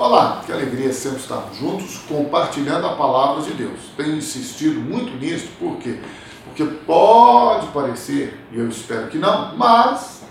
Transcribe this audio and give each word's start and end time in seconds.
Olá, 0.00 0.42
que 0.46 0.50
alegria 0.50 0.90
sempre 0.94 1.18
estarmos 1.18 1.58
juntos 1.58 1.98
compartilhando 2.08 2.86
a 2.86 2.94
palavra 2.94 3.42
de 3.42 3.52
Deus. 3.52 3.78
Tenho 3.98 4.16
insistido 4.16 4.80
muito 4.80 5.14
nisso, 5.18 5.48
por 5.58 5.76
quê? 5.76 5.98
Porque 6.42 6.64
pode 6.64 7.66
parecer, 7.66 8.40
e 8.50 8.58
eu 8.58 8.66
espero 8.66 9.08
que 9.08 9.18
não, 9.18 9.54
mas 9.58 10.22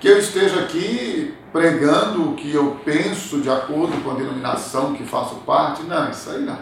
que 0.00 0.08
eu 0.08 0.18
esteja 0.18 0.58
aqui 0.58 1.32
pregando 1.52 2.30
o 2.30 2.34
que 2.34 2.52
eu 2.52 2.80
penso 2.84 3.40
de 3.40 3.48
acordo 3.48 3.96
com 4.02 4.10
a 4.10 4.14
denominação 4.14 4.92
que 4.94 5.04
faço 5.04 5.36
parte. 5.46 5.84
Não, 5.84 6.10
isso 6.10 6.28
aí 6.28 6.42
não. 6.42 6.58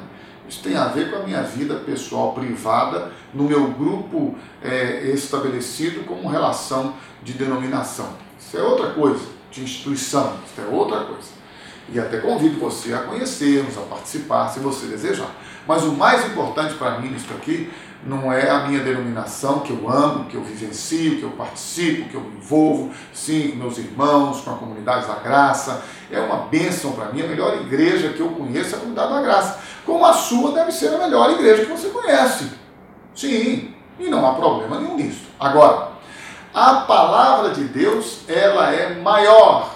Isso 0.46 0.62
tem 0.62 0.76
a 0.76 0.88
ver 0.88 1.10
com 1.10 1.20
a 1.20 1.22
minha 1.22 1.42
vida 1.42 1.76
pessoal, 1.76 2.34
privada, 2.34 3.10
no 3.32 3.44
meu 3.44 3.68
grupo 3.68 4.36
é, 4.62 5.06
estabelecido 5.14 6.04
como 6.04 6.28
relação 6.28 6.92
de 7.22 7.32
denominação. 7.32 8.10
Isso 8.38 8.58
é 8.58 8.62
outra 8.62 8.90
coisa, 8.90 9.24
de 9.50 9.62
instituição, 9.62 10.36
isso 10.44 10.60
é 10.60 10.70
outra 10.70 11.04
coisa. 11.04 11.43
E 11.92 12.00
até 12.00 12.18
convido 12.18 12.58
você 12.58 12.94
a 12.94 12.98
conhecermos, 12.98 13.76
a 13.76 13.82
participar, 13.82 14.48
se 14.48 14.60
você 14.60 14.86
desejar. 14.86 15.30
Mas 15.66 15.82
o 15.82 15.92
mais 15.92 16.26
importante 16.26 16.74
para 16.74 16.98
mim 16.98 17.10
nisso 17.10 17.32
aqui 17.34 17.70
não 18.06 18.30
é 18.30 18.50
a 18.50 18.66
minha 18.66 18.80
denominação 18.80 19.60
que 19.60 19.70
eu 19.70 19.88
amo, 19.88 20.26
que 20.26 20.34
eu 20.34 20.42
vivencio, 20.42 21.18
que 21.18 21.22
eu 21.22 21.30
participo, 21.30 22.08
que 22.08 22.14
eu 22.14 22.20
me 22.20 22.36
envolvo, 22.36 22.90
sim, 23.12 23.52
com 23.52 23.56
meus 23.56 23.78
irmãos, 23.78 24.42
com 24.42 24.50
a 24.50 24.56
comunidade 24.56 25.06
da 25.06 25.14
graça. 25.14 25.82
É 26.10 26.20
uma 26.20 26.36
bênção 26.48 26.92
para 26.92 27.06
mim, 27.06 27.22
a 27.22 27.26
melhor 27.26 27.54
igreja 27.62 28.10
que 28.10 28.20
eu 28.20 28.28
conheço 28.28 28.74
é 28.74 28.76
a 28.76 28.80
comunidade 28.80 29.12
da 29.12 29.22
graça. 29.22 29.60
Como 29.86 30.04
a 30.04 30.12
sua 30.12 30.52
deve 30.52 30.70
ser 30.70 30.94
a 30.94 30.98
melhor 30.98 31.30
igreja 31.30 31.64
que 31.64 31.72
você 31.72 31.88
conhece. 31.88 32.50
Sim, 33.14 33.74
e 33.98 34.08
não 34.08 34.26
há 34.26 34.34
problema 34.34 34.78
nenhum 34.78 34.96
nisso. 34.96 35.24
Agora, 35.40 35.92
a 36.52 36.74
palavra 36.80 37.50
de 37.50 37.64
Deus, 37.64 38.20
ela 38.28 38.70
é 38.70 38.94
maior 39.00 39.70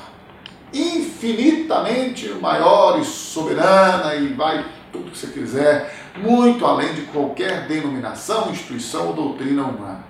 infinitamente 0.72 2.28
maior 2.34 3.00
e 3.00 3.04
soberana 3.04 4.14
e 4.14 4.28
vai 4.34 4.64
tudo 4.92 5.10
que 5.10 5.18
você 5.18 5.28
quiser, 5.28 5.94
muito 6.16 6.64
além 6.64 6.94
de 6.94 7.02
qualquer 7.02 7.66
denominação, 7.66 8.50
instituição 8.50 9.08
ou 9.08 9.12
doutrina 9.12 9.64
humana. 9.64 10.04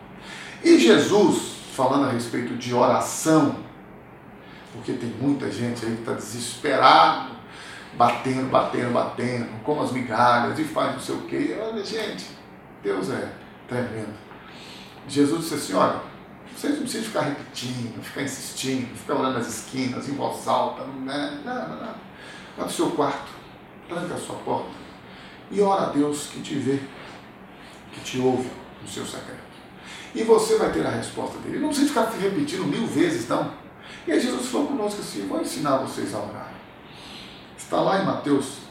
E 0.62 0.78
Jesus, 0.78 1.56
falando 1.74 2.06
a 2.08 2.12
respeito 2.12 2.54
de 2.54 2.74
oração, 2.74 3.56
porque 4.72 4.92
tem 4.92 5.10
muita 5.20 5.50
gente 5.50 5.84
aí 5.84 5.92
que 5.92 6.00
está 6.00 6.12
desesperado, 6.12 7.32
batendo, 7.94 8.48
batendo, 8.50 8.92
batendo, 8.92 9.48
como 9.64 9.82
as 9.82 9.92
migalhas 9.92 10.58
e 10.58 10.64
faz 10.64 10.92
não 10.92 11.00
sei 11.00 11.14
o 11.14 11.22
quê. 11.22 11.56
Olha, 11.60 11.84
gente, 11.84 12.26
Deus 12.82 13.10
é 13.10 13.32
tremendo. 13.66 14.14
Jesus 15.08 15.42
disse 15.42 15.54
assim: 15.54 15.74
olha, 15.74 16.00
vocês 16.58 16.72
não 16.72 16.80
precisam 16.80 17.06
ficar 17.06 17.20
repetindo, 17.20 18.02
ficar 18.02 18.22
insistindo, 18.22 18.92
ficar 18.96 19.14
olhando 19.14 19.38
nas 19.38 19.46
esquinas, 19.46 20.08
em 20.08 20.16
voz 20.16 20.48
alta. 20.48 20.84
Não, 20.84 21.04
não, 21.04 21.68
não. 21.68 21.78
Vá 21.78 21.94
para 22.56 22.66
o 22.66 22.70
seu 22.70 22.90
quarto, 22.90 23.30
tranca 23.88 24.14
a 24.14 24.18
sua 24.18 24.34
porta 24.36 24.70
e 25.52 25.60
ora 25.60 25.86
a 25.86 25.90
Deus 25.90 26.26
que 26.26 26.40
te 26.40 26.56
vê, 26.56 26.80
que 27.92 28.00
te 28.00 28.18
ouve 28.18 28.50
no 28.82 28.88
seu 28.88 29.06
secreto. 29.06 29.38
E 30.12 30.24
você 30.24 30.56
vai 30.56 30.72
ter 30.72 30.84
a 30.84 30.90
resposta 30.90 31.38
dele. 31.38 31.60
Não 31.60 31.68
precisa 31.68 31.90
ficar 31.90 32.10
repetindo 32.20 32.64
mil 32.64 32.88
vezes, 32.88 33.28
não. 33.28 33.52
E 34.04 34.10
aí 34.10 34.20
Jesus 34.20 34.48
falou 34.48 34.66
conosco 34.66 35.00
assim: 35.00 35.28
vou 35.28 35.40
ensinar 35.40 35.76
vocês 35.76 36.12
a 36.12 36.18
orar. 36.18 36.52
Está 37.56 37.80
lá 37.80 38.02
em 38.02 38.04
Mateus, 38.04 38.62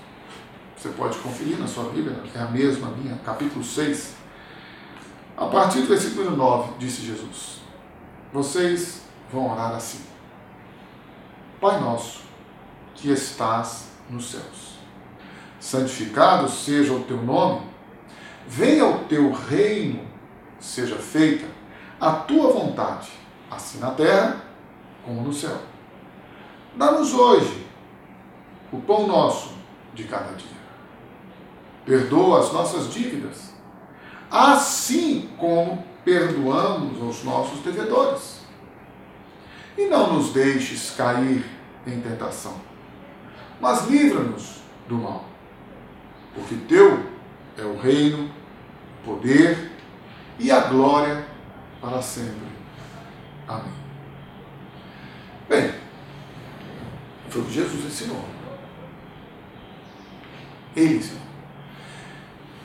você 0.76 0.90
pode 0.90 1.18
conferir 1.20 1.58
na 1.58 1.68
sua 1.68 1.86
Bíblia, 1.86 2.22
é 2.36 2.40
a 2.40 2.48
mesma 2.48 2.90
minha, 2.90 3.16
capítulo 3.20 3.64
6. 3.64 4.18
A 5.38 5.46
partir 5.46 5.82
do 5.82 5.88
versículo 5.88 6.36
9, 6.36 6.74
disse 6.80 7.04
Jesus: 7.04 7.67
vocês 8.34 9.02
vão 9.32 9.52
orar 9.52 9.76
assim: 9.76 10.02
Pai 11.60 11.80
nosso, 11.80 12.22
que 12.96 13.12
estás 13.12 13.88
nos 14.10 14.32
céus, 14.32 14.80
santificado 15.60 16.50
seja 16.50 16.94
o 16.94 17.04
teu 17.04 17.22
nome, 17.22 17.62
venha 18.48 18.86
o 18.86 19.06
teu 19.06 19.32
reino, 19.32 20.06
seja 20.60 20.96
feita 20.96 21.46
a 22.00 22.12
tua 22.12 22.52
vontade, 22.52 23.12
assim 23.50 23.80
na 23.80 23.92
terra 23.92 24.42
como 25.04 25.22
no 25.22 25.34
céu. 25.34 25.58
Dá-nos 26.76 27.14
hoje 27.14 27.66
o 28.72 28.80
pão 28.82 29.08
nosso 29.08 29.54
de 29.94 30.04
cada 30.04 30.34
dia. 30.34 30.58
Perdoa 31.86 32.42
as 32.42 32.52
nossas 32.52 32.94
dívidas, 32.94 33.54
assim 34.30 35.30
como 35.38 35.84
perdoamos 36.04 37.02
aos 37.02 37.24
nossos 37.24 37.60
devedores. 37.60 38.42
E 39.78 39.86
não 39.86 40.14
nos 40.14 40.32
deixes 40.34 40.92
cair 40.92 41.46
em 41.86 42.02
tentação, 42.02 42.60
mas 43.62 43.88
livra-nos 43.88 44.62
do 44.88 44.96
mal. 44.96 45.26
Porque 46.34 46.56
teu 46.68 47.06
é 47.58 47.64
o 47.64 47.78
reino, 47.78 48.30
o 49.02 49.06
poder 49.06 49.72
e 50.40 50.52
a 50.52 50.62
glória 50.62 51.26
para 51.82 52.02
sempre. 52.02 52.48
Amém. 53.48 53.74
Bem, 55.48 55.74
foi 57.30 57.42
o 57.42 57.46
que 57.46 57.54
Jesus 57.54 57.86
ensinou. 57.86 58.26
Ele 60.76 60.98
ensinou. 60.98 61.28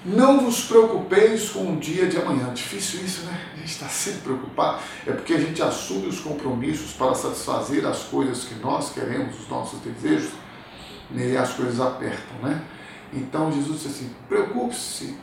Não 0.05 0.41
vos 0.41 0.65
preocupeis 0.65 1.51
com 1.51 1.75
o 1.75 1.77
dia 1.77 2.09
de 2.09 2.17
amanhã. 2.17 2.53
Difícil 2.53 3.05
isso, 3.05 3.23
né? 3.23 3.41
A 3.55 3.57
gente 3.59 3.71
está 3.71 3.87
sempre 3.89 4.23
preocupado. 4.23 4.83
É 5.07 5.13
porque 5.13 5.35
a 5.35 5.39
gente 5.39 5.63
assume 5.63 6.09
os 6.09 6.19
compromissos 6.19 6.93
para 6.93 7.15
satisfazer 7.15 7.87
as 7.87 8.03
coisas 8.05 8.45
que 8.45 8.55
nós 8.57 8.93
queremos, 8.93 9.39
os 9.39 9.49
nossos 9.49 9.79
desejos, 9.81 10.33
e 11.15 11.37
as 11.37 11.53
coisas 11.53 11.79
apertam, 11.81 12.39
né? 12.43 12.63
Então 13.13 13.53
Jesus 13.53 13.83
disse 13.83 13.89
assim: 13.89 14.15
preocupe-se 14.29 15.17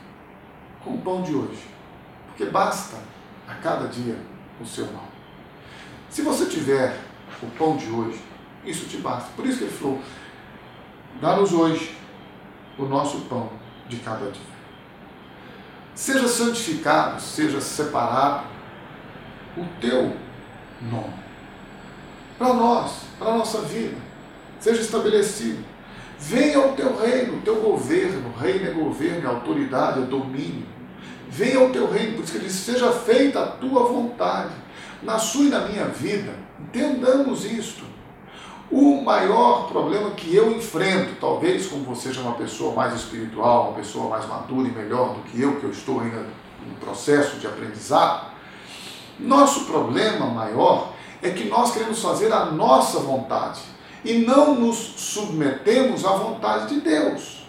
com 0.82 0.94
o 0.94 0.98
pão 0.98 1.22
de 1.22 1.34
hoje, 1.34 1.62
porque 2.28 2.46
basta 2.46 2.96
a 3.46 3.54
cada 3.56 3.88
dia 3.88 4.16
o 4.60 4.64
seu 4.64 4.86
mal. 4.92 5.08
Se 6.08 6.22
você 6.22 6.46
tiver 6.46 6.98
o 7.42 7.46
pão 7.58 7.76
de 7.76 7.90
hoje, 7.90 8.20
isso 8.64 8.86
te 8.86 8.98
basta. 8.98 9.30
Por 9.36 9.44
isso 9.44 9.58
que 9.58 9.64
ele 9.64 9.72
falou: 9.72 10.00
dá-nos 11.20 11.52
hoje 11.52 11.94
o 12.78 12.86
nosso 12.86 13.20
pão 13.22 13.50
de 13.88 13.96
cada 13.96 14.30
dia. 14.30 14.59
Seja 15.94 16.28
santificado, 16.28 17.20
seja 17.20 17.60
separado 17.60 18.46
o 19.56 19.64
teu 19.80 20.16
nome. 20.80 21.14
Para 22.38 22.54
nós, 22.54 23.02
para 23.18 23.32
a 23.32 23.38
nossa 23.38 23.60
vida. 23.62 23.96
Seja 24.58 24.80
estabelecido. 24.80 25.62
Venha 26.18 26.60
o 26.60 26.72
teu 26.72 26.96
reino, 26.98 27.38
o 27.38 27.40
teu 27.42 27.56
governo. 27.56 28.32
Reino 28.38 28.66
é 28.66 28.70
governo, 28.72 29.26
é 29.26 29.30
autoridade, 29.30 30.00
é 30.00 30.04
domínio. 30.04 30.66
Venha 31.28 31.60
o 31.60 31.70
teu 31.70 31.90
reino, 31.90 32.16
por 32.16 32.24
isso 32.24 32.32
que 32.32 32.38
ele 32.38 32.46
diz: 32.46 32.56
seja 32.56 32.92
feita 32.92 33.42
a 33.42 33.46
tua 33.46 33.84
vontade, 33.84 34.52
na 35.02 35.18
sua 35.18 35.44
e 35.44 35.48
na 35.48 35.60
minha 35.60 35.86
vida. 35.86 36.34
Entendamos 36.58 37.44
isto. 37.44 37.84
O 38.70 39.02
maior 39.02 39.66
problema 39.68 40.10
que 40.10 40.34
eu 40.34 40.52
enfrento, 40.52 41.16
talvez 41.20 41.66
como 41.66 41.82
você 41.82 42.08
seja 42.08 42.20
uma 42.20 42.34
pessoa 42.34 42.72
mais 42.72 42.94
espiritual, 42.94 43.70
uma 43.70 43.72
pessoa 43.72 44.08
mais 44.08 44.28
madura 44.28 44.68
e 44.68 44.70
melhor 44.70 45.14
do 45.14 45.22
que 45.22 45.40
eu, 45.40 45.56
que 45.56 45.64
eu 45.64 45.70
estou 45.70 46.00
ainda 46.00 46.24
no 46.64 46.74
processo 46.76 47.38
de 47.38 47.48
aprendizado, 47.48 48.30
nosso 49.18 49.64
problema 49.64 50.26
maior 50.26 50.92
é 51.20 51.30
que 51.30 51.48
nós 51.48 51.72
queremos 51.72 52.00
fazer 52.00 52.32
a 52.32 52.46
nossa 52.46 53.00
vontade 53.00 53.60
e 54.04 54.18
não 54.18 54.54
nos 54.54 54.76
submetemos 54.96 56.04
à 56.04 56.12
vontade 56.12 56.74
de 56.74 56.80
Deus. 56.80 57.44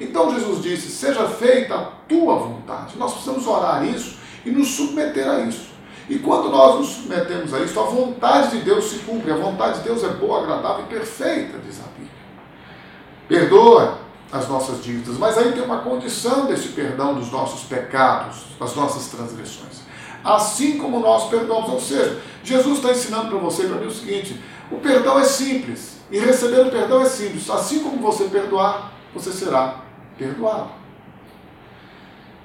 Então 0.00 0.32
Jesus 0.34 0.62
disse: 0.62 0.90
Seja 0.90 1.28
feita 1.28 1.74
a 1.74 1.84
tua 2.08 2.36
vontade. 2.36 2.96
Nós 2.96 3.12
precisamos 3.12 3.46
orar 3.46 3.84
isso 3.84 4.16
e 4.44 4.50
nos 4.50 4.68
submeter 4.68 5.28
a 5.28 5.40
isso. 5.40 5.73
E 6.08 6.18
quando 6.18 6.50
nós 6.50 6.78
nos 6.78 6.88
submetemos 6.88 7.54
a 7.54 7.60
isso, 7.60 7.78
a 7.80 7.84
vontade 7.84 8.58
de 8.58 8.64
Deus 8.64 8.84
se 8.84 8.98
cumpre. 9.00 9.32
A 9.32 9.36
vontade 9.36 9.78
de 9.78 9.84
Deus 9.84 10.04
é 10.04 10.08
boa, 10.08 10.42
agradável 10.42 10.84
e 10.84 10.88
perfeita, 10.88 11.58
diz 11.58 11.80
a 11.80 11.88
Bíblia. 11.88 12.12
Perdoa 13.26 13.98
as 14.30 14.48
nossas 14.48 14.82
dívidas, 14.82 15.16
mas 15.16 15.38
aí 15.38 15.52
tem 15.52 15.62
uma 15.62 15.78
condição 15.78 16.46
desse 16.46 16.68
perdão 16.68 17.14
dos 17.14 17.30
nossos 17.30 17.62
pecados, 17.68 18.44
das 18.58 18.74
nossas 18.74 19.06
transgressões. 19.06 19.82
Assim 20.24 20.78
como 20.78 21.00
nós 21.00 21.28
perdoamos, 21.28 21.70
ou 21.70 21.80
seja, 21.80 22.20
Jesus 22.42 22.78
está 22.78 22.90
ensinando 22.90 23.28
para 23.28 23.38
você 23.38 23.64
e 23.64 23.68
para 23.68 23.78
mim 23.78 23.86
o 23.86 23.90
seguinte: 23.90 24.40
o 24.70 24.78
perdão 24.78 25.18
é 25.18 25.24
simples, 25.24 25.98
e 26.10 26.18
receber 26.18 26.66
o 26.66 26.70
perdão 26.70 27.00
é 27.00 27.06
simples. 27.06 27.48
Assim 27.48 27.80
como 27.80 27.98
você 27.98 28.24
perdoar, 28.24 28.92
você 29.14 29.32
será 29.32 29.82
perdoado. 30.18 30.70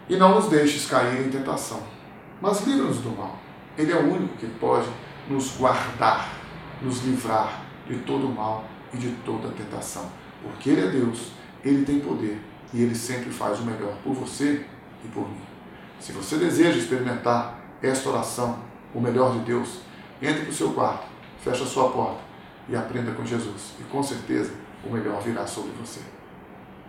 E 0.08 0.16
não 0.16 0.36
nos 0.36 0.48
deixes 0.48 0.86
cair 0.86 1.26
em 1.26 1.30
tentação, 1.30 1.82
mas 2.42 2.66
livra-nos 2.66 2.98
do 2.98 3.10
mal. 3.12 3.38
Ele 3.80 3.94
é 3.94 3.96
o 3.96 4.14
único 4.14 4.36
que 4.36 4.46
pode 4.46 4.90
nos 5.30 5.56
guardar, 5.56 6.30
nos 6.82 7.02
livrar 7.06 7.64
de 7.88 7.96
todo 8.00 8.28
o 8.28 8.36
mal 8.36 8.66
e 8.94 8.98
de 8.98 9.10
toda 9.26 9.48
tentação. 9.54 10.12
Porque 10.44 10.72
Ele 10.72 10.86
é 10.86 10.90
Deus, 10.90 11.32
Ele 11.64 11.86
tem 11.86 12.02
poder 12.02 12.42
e 12.74 12.82
Ele 12.82 12.94
sempre 12.94 13.30
faz 13.30 13.58
o 13.62 13.64
melhor 13.64 13.96
por 14.04 14.14
você 14.14 14.66
e 15.02 15.08
por 15.08 15.26
mim. 15.30 15.40
Se 15.98 16.12
você 16.12 16.36
deseja 16.36 16.78
experimentar 16.78 17.58
esta 17.82 18.10
oração, 18.10 18.60
o 18.94 19.00
melhor 19.00 19.32
de 19.32 19.46
Deus, 19.46 19.80
entre 20.22 20.42
para 20.42 20.50
o 20.50 20.54
seu 20.54 20.74
quarto, 20.74 21.08
feche 21.42 21.64
a 21.64 21.66
sua 21.66 21.90
porta 21.90 22.20
e 22.68 22.76
aprenda 22.76 23.14
com 23.14 23.26
Jesus. 23.26 23.76
E 23.80 23.84
com 23.84 24.04
certeza 24.04 24.52
o 24.84 24.92
melhor 24.92 25.22
virá 25.22 25.48
sobre 25.48 25.72
você. 25.80 26.02